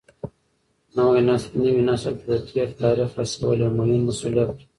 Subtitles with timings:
[0.97, 1.19] نوي
[1.89, 4.65] نسل ته د تېر تاریخ رسول یو مهم مسولیت دی.